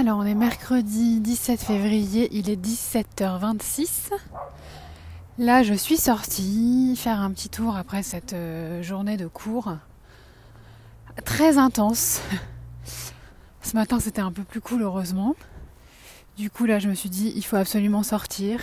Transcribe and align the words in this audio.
Alors, 0.00 0.16
on 0.16 0.24
est 0.24 0.34
mercredi 0.34 1.20
17 1.20 1.60
février, 1.60 2.30
il 2.32 2.48
est 2.48 2.56
17h26. 2.56 4.10
Là, 5.36 5.62
je 5.62 5.74
suis 5.74 5.98
sortie 5.98 6.94
faire 6.96 7.20
un 7.20 7.30
petit 7.32 7.50
tour 7.50 7.76
après 7.76 8.02
cette 8.02 8.32
euh, 8.32 8.82
journée 8.82 9.18
de 9.18 9.26
cours 9.26 9.74
très 11.26 11.58
intense. 11.58 12.22
Ce 13.62 13.76
matin, 13.76 14.00
c'était 14.00 14.22
un 14.22 14.32
peu 14.32 14.42
plus 14.42 14.62
cool, 14.62 14.80
heureusement. 14.80 15.36
Du 16.38 16.48
coup, 16.48 16.64
là, 16.64 16.78
je 16.78 16.88
me 16.88 16.94
suis 16.94 17.10
dit, 17.10 17.34
il 17.36 17.44
faut 17.44 17.56
absolument 17.56 18.02
sortir 18.02 18.58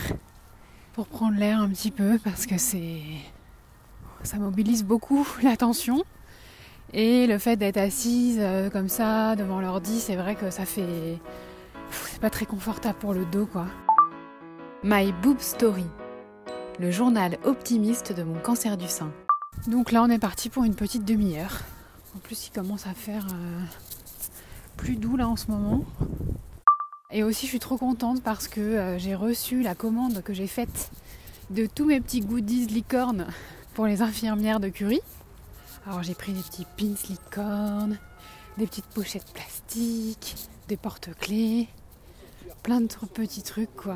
pour 0.93 1.05
prendre 1.05 1.37
l'air 1.37 1.61
un 1.61 1.69
petit 1.69 1.91
peu 1.91 2.17
parce 2.23 2.47
que 2.47 2.57
c'est. 2.57 3.03
Ça 4.23 4.37
mobilise 4.37 4.83
beaucoup 4.83 5.27
l'attention. 5.43 6.03
Et 6.93 7.27
le 7.27 7.37
fait 7.37 7.57
d'être 7.57 7.77
assise 7.77 8.37
euh, 8.39 8.69
comme 8.69 8.87
ça 8.87 9.35
devant 9.35 9.59
l'ordi, 9.59 9.99
c'est 9.99 10.15
vrai 10.15 10.35
que 10.35 10.49
ça 10.49 10.65
fait. 10.65 11.19
C'est 11.91 12.21
pas 12.21 12.29
très 12.29 12.45
confortable 12.45 12.97
pour 12.99 13.13
le 13.13 13.25
dos 13.25 13.45
quoi. 13.45 13.65
My 14.83 15.11
Boob 15.21 15.39
Story, 15.39 15.85
le 16.79 16.91
journal 16.91 17.37
optimiste 17.43 18.13
de 18.13 18.23
mon 18.23 18.39
cancer 18.39 18.77
du 18.77 18.87
sein. 18.87 19.11
Donc 19.67 19.91
là, 19.91 20.03
on 20.03 20.09
est 20.09 20.19
parti 20.19 20.49
pour 20.49 20.63
une 20.63 20.75
petite 20.75 21.03
demi-heure. 21.03 21.61
En 22.15 22.19
plus, 22.19 22.47
il 22.47 22.51
commence 22.51 22.87
à 22.87 22.93
faire 22.93 23.25
euh, 23.33 23.61
plus 24.77 24.95
doux 24.95 25.17
là 25.17 25.27
en 25.27 25.35
ce 25.35 25.51
moment. 25.51 25.83
Et 27.11 27.23
aussi, 27.23 27.47
je 27.47 27.51
suis 27.51 27.59
trop 27.59 27.77
contente 27.77 28.21
parce 28.21 28.47
que 28.47 28.61
euh, 28.61 28.97
j'ai 28.97 29.15
reçu 29.15 29.61
la 29.61 29.75
commande 29.75 30.21
que 30.23 30.33
j'ai 30.33 30.47
faite 30.47 30.91
de 31.49 31.65
tous 31.65 31.85
mes 31.85 31.99
petits 31.99 32.21
goodies 32.21 32.67
licornes 32.67 33.27
pour 33.73 33.87
les 33.87 34.01
infirmières 34.01 34.59
de 34.59 34.69
Curie. 34.69 35.01
Alors 35.87 36.03
j'ai 36.03 36.15
pris 36.15 36.33
des 36.33 36.41
petits 36.41 36.67
pins 36.77 36.95
licorne, 37.07 37.97
des 38.57 38.67
petites 38.67 38.87
pochettes 38.87 39.31
plastiques, 39.31 40.35
des 40.67 40.75
porte-clés, 40.75 41.69
plein 42.61 42.81
de 42.81 42.87
petits 43.13 43.41
trucs 43.41 43.73
quoi. 43.73 43.95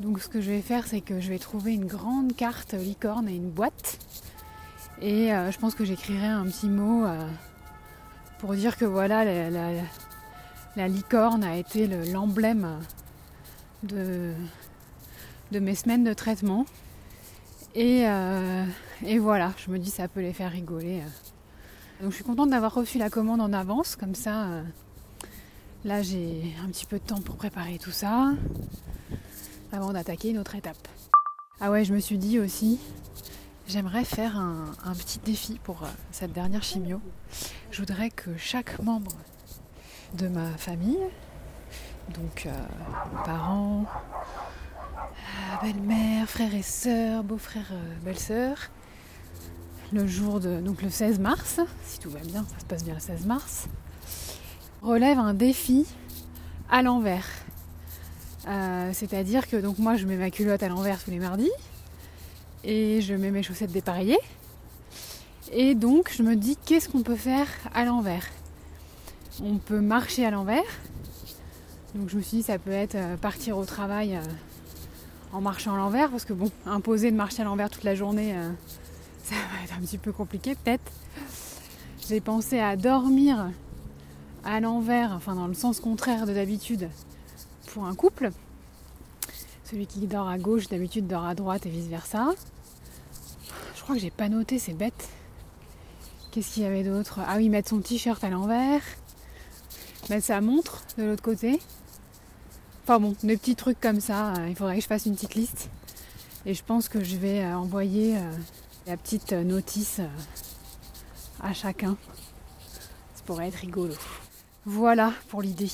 Donc 0.00 0.20
ce 0.20 0.28
que 0.28 0.40
je 0.40 0.50
vais 0.50 0.60
faire 0.60 0.88
c'est 0.88 1.00
que 1.00 1.20
je 1.20 1.28
vais 1.28 1.38
trouver 1.38 1.74
une 1.74 1.86
grande 1.86 2.34
carte 2.34 2.72
licorne 2.72 3.28
et 3.28 3.36
une 3.36 3.48
boîte. 3.48 4.00
Et 5.00 5.32
euh, 5.32 5.52
je 5.52 5.58
pense 5.60 5.76
que 5.76 5.84
j'écrirai 5.84 6.26
un 6.26 6.46
petit 6.46 6.68
mot 6.68 7.04
euh, 7.04 7.28
pour 8.40 8.54
dire 8.54 8.76
que 8.76 8.84
voilà 8.84 9.24
la, 10.74 10.88
licorne 10.88 11.44
a 11.44 11.56
été 11.58 11.86
l'emblème 11.86 12.80
de, 13.84 14.34
de 15.52 15.58
mes 15.60 15.76
semaines 15.76 16.02
de 16.02 16.12
traitement. 16.12 16.66
Et, 17.74 18.06
euh, 18.06 18.64
et, 19.04 19.18
voilà, 19.18 19.52
je 19.56 19.70
me 19.70 19.78
dis 19.78 19.90
ça 19.90 20.06
peut 20.06 20.20
les 20.20 20.34
faire 20.34 20.50
rigoler. 20.50 21.02
Donc 22.02 22.10
je 22.10 22.16
suis 22.16 22.24
contente 22.24 22.50
d'avoir 22.50 22.74
reçu 22.74 22.98
la 22.98 23.08
commande 23.08 23.40
en 23.40 23.52
avance, 23.52 23.96
comme 23.96 24.14
ça, 24.14 24.44
euh, 24.44 24.62
là 25.84 26.02
j'ai 26.02 26.54
un 26.62 26.68
petit 26.68 26.84
peu 26.84 26.98
de 26.98 27.04
temps 27.04 27.20
pour 27.20 27.36
préparer 27.36 27.78
tout 27.78 27.90
ça, 27.90 28.32
avant 29.72 29.92
d'attaquer 29.92 30.30
une 30.30 30.38
autre 30.38 30.54
étape. 30.54 30.88
Ah 31.60 31.70
ouais, 31.70 31.84
je 31.84 31.94
me 31.94 32.00
suis 32.00 32.18
dit 32.18 32.38
aussi, 32.38 32.78
j'aimerais 33.66 34.04
faire 34.04 34.36
un, 34.36 34.94
petit 34.94 35.20
défi 35.20 35.58
pour 35.62 35.82
euh, 35.82 35.86
cette 36.10 36.32
dernière 36.32 36.62
chimio. 36.62 37.00
Je 37.70 37.78
voudrais 37.78 38.10
que 38.10 38.36
chaque 38.36 38.82
membre 38.82 39.12
de 40.18 40.28
ma 40.28 40.50
famille, 40.58 40.98
donc 42.10 42.46
parents, 43.24 43.86
belle-mère, 45.62 46.28
frère 46.28 46.54
et 46.54 46.62
sœur, 46.62 47.22
beau-frère, 47.22 47.68
euh, 47.72 47.94
belle-sœur. 48.04 48.56
Le 49.92 50.06
jour 50.06 50.40
de. 50.40 50.60
Donc 50.60 50.82
le 50.82 50.90
16 50.90 51.20
mars, 51.20 51.60
si 51.84 51.98
tout 52.00 52.10
va 52.10 52.18
bien, 52.20 52.44
ça 52.52 52.58
se 52.58 52.64
passe 52.64 52.84
bien 52.84 52.94
le 52.94 53.00
16 53.00 53.26
mars. 53.26 53.68
Relève 54.80 55.18
un 55.18 55.34
défi 55.34 55.86
à 56.70 56.82
l'envers. 56.82 57.26
Euh, 58.48 58.90
c'est-à-dire 58.92 59.48
que 59.48 59.56
donc 59.56 59.78
moi 59.78 59.96
je 59.96 60.06
mets 60.06 60.16
ma 60.16 60.30
culotte 60.30 60.62
à 60.64 60.68
l'envers 60.68 61.02
tous 61.04 61.12
les 61.12 61.20
mardis 61.20 61.50
et 62.64 63.00
je 63.00 63.14
mets 63.14 63.30
mes 63.30 63.44
chaussettes 63.44 63.70
dépareillées. 63.70 64.18
Et 65.52 65.76
donc 65.76 66.10
je 66.16 66.24
me 66.24 66.34
dis 66.34 66.56
qu'est-ce 66.56 66.88
qu'on 66.88 67.02
peut 67.02 67.14
faire 67.14 67.46
à 67.72 67.84
l'envers? 67.84 68.26
On 69.42 69.58
peut 69.58 69.80
marcher 69.80 70.26
à 70.26 70.30
l'envers. 70.30 70.62
Donc 71.94 72.08
je 72.08 72.16
me 72.16 72.22
suis 72.22 72.38
dit 72.38 72.42
ça 72.42 72.58
peut 72.58 72.72
être 72.72 72.96
euh, 72.96 73.16
partir 73.16 73.58
au 73.58 73.64
travail 73.64 74.18
en 75.32 75.40
marchant 75.40 75.74
à 75.74 75.76
l'envers, 75.76 76.10
parce 76.10 76.24
que 76.24 76.32
bon, 76.32 76.50
imposer 76.66 77.10
de 77.10 77.16
marcher 77.16 77.42
à 77.42 77.44
l'envers 77.44 77.70
toute 77.70 77.84
la 77.84 77.94
journée, 77.94 78.36
euh, 78.36 78.50
ça 79.24 79.34
va 79.34 79.64
être 79.64 79.74
un 79.74 79.80
petit 79.80 79.98
peu 79.98 80.12
compliqué 80.12 80.54
peut-être. 80.54 80.92
J'ai 82.08 82.20
pensé 82.20 82.58
à 82.58 82.76
dormir 82.76 83.50
à 84.44 84.60
l'envers, 84.60 85.12
enfin 85.12 85.34
dans 85.34 85.46
le 85.46 85.54
sens 85.54 85.80
contraire 85.80 86.26
de 86.26 86.34
d'habitude, 86.34 86.88
pour 87.72 87.84
un 87.84 87.94
couple. 87.94 88.30
Celui 89.64 89.86
qui 89.86 90.00
dort 90.06 90.28
à 90.28 90.36
gauche 90.36 90.68
d'habitude 90.68 91.06
dort 91.06 91.24
à 91.24 91.34
droite 91.34 91.64
et 91.64 91.70
vice 91.70 91.86
versa. 91.86 92.30
Je 93.74 93.82
crois 93.82 93.94
que 93.94 94.00
j'ai 94.00 94.10
pas 94.10 94.28
noté, 94.28 94.58
c'est 94.58 94.74
bête. 94.74 95.08
Qu'est-ce 96.30 96.54
qu'il 96.54 96.62
y 96.62 96.66
avait 96.66 96.82
d'autre? 96.82 97.20
Ah 97.26 97.36
oui, 97.36 97.48
mettre 97.48 97.70
son 97.70 97.80
t-shirt 97.80 98.22
à 98.24 98.30
l'envers, 98.30 98.82
mettre 100.10 100.26
sa 100.26 100.40
montre 100.40 100.82
de 100.98 101.04
l'autre 101.04 101.22
côté. 101.22 101.60
Enfin 102.84 102.98
bon, 102.98 103.14
des 103.22 103.36
petits 103.36 103.54
trucs 103.54 103.80
comme 103.80 104.00
ça, 104.00 104.34
euh, 104.34 104.48
il 104.48 104.56
faudrait 104.56 104.74
que 104.76 104.82
je 104.82 104.88
fasse 104.88 105.06
une 105.06 105.14
petite 105.14 105.36
liste. 105.36 105.70
Et 106.44 106.54
je 106.54 106.64
pense 106.64 106.88
que 106.88 107.04
je 107.04 107.16
vais 107.16 107.40
euh, 107.40 107.56
envoyer 107.56 108.16
euh, 108.16 108.20
la 108.88 108.96
petite 108.96 109.32
notice 109.32 110.00
à 111.40 111.52
chacun. 111.52 111.96
Ça 113.14 113.22
pourrait 113.24 113.46
être 113.48 113.60
rigolo. 113.60 113.94
Voilà 114.64 115.12
pour 115.28 115.42
l'idée. 115.42 115.70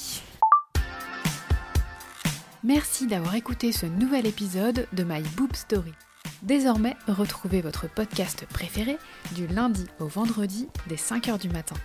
Merci 2.63 3.07
d'avoir 3.07 3.37
écouté 3.37 3.73
ce 3.73 3.87
nouvel 3.87 4.27
épisode 4.27 4.87
de 4.93 5.05
My 5.05 5.23
Boob 5.37 5.57
Story. 5.57 5.95
Désormais, 6.43 6.95
retrouvez 7.07 7.63
votre 7.63 7.89
podcast 7.89 8.45
préféré 8.53 8.99
du 9.35 9.47
lundi 9.47 9.87
au 9.99 10.09
vendredi 10.09 10.69
dès 10.89 10.97
5h 10.97 11.39
du 11.39 11.49
matin. 11.49 11.77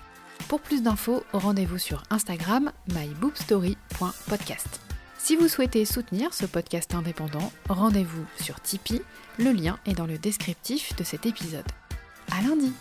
Pour 0.49 0.59
plus 0.59 0.83
d'infos, 0.83 1.23
rendez-vous 1.31 1.77
sur 1.77 2.03
Instagram 2.09 2.73
myboobstory.podcast. 2.89 4.92
Si 5.23 5.37
vous 5.37 5.47
souhaitez 5.47 5.85
soutenir 5.85 6.33
ce 6.33 6.45
podcast 6.45 6.93
indépendant, 6.93 7.49
rendez-vous 7.69 8.25
sur 8.41 8.59
Tipeee, 8.59 9.01
le 9.39 9.53
lien 9.53 9.79
est 9.85 9.93
dans 9.93 10.05
le 10.05 10.17
descriptif 10.17 10.93
de 10.97 11.05
cet 11.05 11.25
épisode. 11.25 11.63
À 12.29 12.41
lundi 12.41 12.73